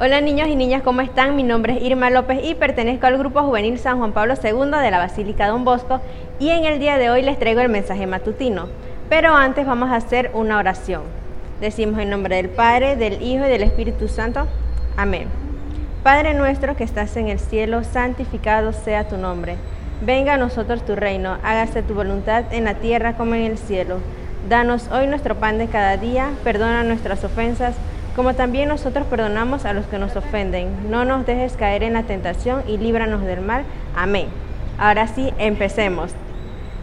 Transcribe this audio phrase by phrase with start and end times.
[0.00, 1.34] Hola niños y niñas, ¿cómo están?
[1.34, 4.92] Mi nombre es Irma López y pertenezco al Grupo Juvenil San Juan Pablo II de
[4.92, 6.00] la Basílica Don Bosco
[6.38, 8.68] y en el día de hoy les traigo el mensaje matutino.
[9.08, 11.02] Pero antes vamos a hacer una oración.
[11.60, 14.46] Decimos en nombre del Padre, del Hijo y del Espíritu Santo.
[14.96, 15.26] Amén.
[16.04, 19.56] Padre nuestro que estás en el cielo, santificado sea tu nombre.
[20.00, 23.98] Venga a nosotros tu reino, hágase tu voluntad en la tierra como en el cielo.
[24.48, 27.74] Danos hoy nuestro pan de cada día, perdona nuestras ofensas
[28.18, 30.90] como también nosotros perdonamos a los que nos ofenden.
[30.90, 33.62] No nos dejes caer en la tentación y líbranos del mal.
[33.94, 34.26] Amén.
[34.76, 36.10] Ahora sí, empecemos.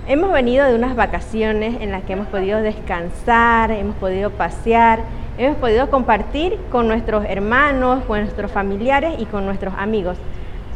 [0.08, 5.02] Hemos venido de unas vacaciones en las que hemos podido descansar, hemos podido pasear,
[5.38, 10.18] hemos podido compartir con nuestros hermanos, con nuestros familiares y con nuestros amigos.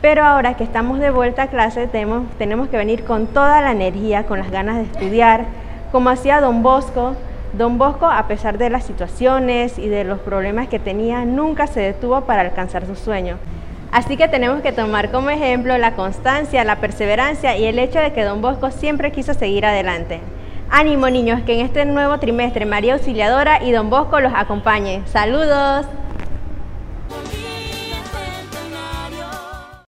[0.01, 3.71] Pero ahora que estamos de vuelta a clase, tenemos, tenemos que venir con toda la
[3.71, 5.45] energía, con las ganas de estudiar,
[5.93, 7.15] como hacía don Bosco,
[7.53, 11.79] Don Bosco, a pesar de las situaciones y de los problemas que tenía, nunca se
[11.79, 13.37] detuvo para alcanzar su sueño.
[13.91, 18.13] Así que tenemos que tomar como ejemplo la constancia, la perseverancia y el hecho de
[18.13, 20.19] que Don Bosco siempre quiso seguir adelante.
[20.69, 25.07] Ánimo niños, que en este nuevo trimestre María Auxiliadora y Don Bosco los acompañen.
[25.07, 25.87] Saludos.